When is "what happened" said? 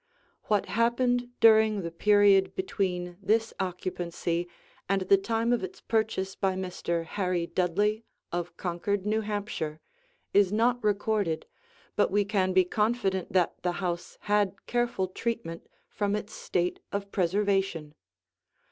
0.45-1.29